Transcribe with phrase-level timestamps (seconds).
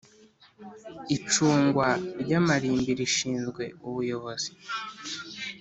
[1.15, 1.87] Icungwa
[2.21, 4.51] ry’ amarimbi rishinzwe ubuyobozi